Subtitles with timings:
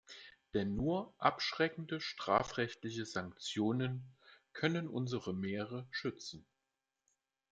[0.55, 4.03] Denn nur abschreckende strafrechtliche Sanktionen
[4.51, 6.43] können unsere Meere schützen!